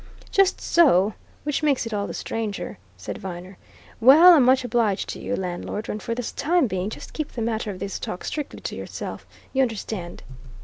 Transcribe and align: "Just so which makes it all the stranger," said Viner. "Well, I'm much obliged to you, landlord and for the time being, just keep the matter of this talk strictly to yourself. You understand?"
"Just 0.31 0.59
so 0.59 1.13
which 1.43 1.61
makes 1.61 1.85
it 1.85 1.93
all 1.93 2.07
the 2.07 2.15
stranger," 2.15 2.79
said 2.97 3.19
Viner. 3.19 3.59
"Well, 3.99 4.33
I'm 4.33 4.41
much 4.43 4.63
obliged 4.63 5.07
to 5.09 5.19
you, 5.19 5.35
landlord 5.35 5.87
and 5.89 6.01
for 6.01 6.15
the 6.15 6.23
time 6.23 6.65
being, 6.65 6.89
just 6.89 7.13
keep 7.13 7.33
the 7.33 7.41
matter 7.43 7.69
of 7.69 7.77
this 7.77 7.99
talk 7.99 8.23
strictly 8.23 8.61
to 8.61 8.75
yourself. 8.75 9.27
You 9.53 9.61
understand?" 9.61 10.23